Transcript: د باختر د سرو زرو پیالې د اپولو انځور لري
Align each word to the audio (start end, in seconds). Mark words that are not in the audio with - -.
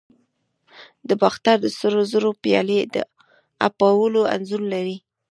د 1.07 1.09
باختر 1.21 1.55
د 1.61 1.67
سرو 1.77 2.01
زرو 2.11 2.31
پیالې 2.43 2.79
د 2.93 2.95
اپولو 3.67 4.21
انځور 4.35 4.61
لري 4.73 4.97